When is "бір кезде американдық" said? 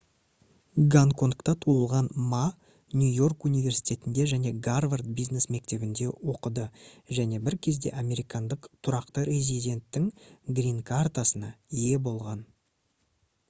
7.49-8.67